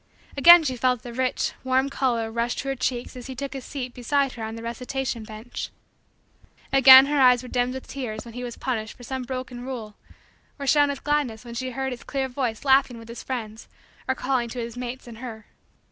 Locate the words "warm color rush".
1.63-2.55